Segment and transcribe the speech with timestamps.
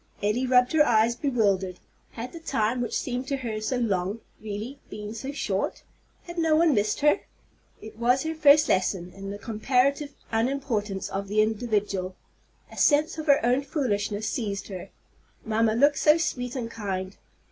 [0.23, 1.77] Elly rubbed her eyes, bewildered.
[2.13, 5.83] Had the time which seemed to her so long really been so short?
[6.23, 7.19] Had no one missed her?
[7.83, 12.15] It was her first lesson in the comparative unimportance of the individual!
[12.71, 14.89] A sense of her own foolishness seized her.
[15.45, 17.15] Mamma looked so sweet and kind!